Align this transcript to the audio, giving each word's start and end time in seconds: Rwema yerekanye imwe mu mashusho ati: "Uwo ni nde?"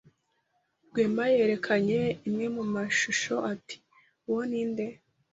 Rwema 0.89 1.25
yerekanye 1.35 1.99
imwe 2.27 2.45
mu 2.55 2.63
mashusho 2.73 3.33
ati: 3.53 3.75
"Uwo 4.29 4.41
ni 4.49 4.61
nde?" 4.69 4.85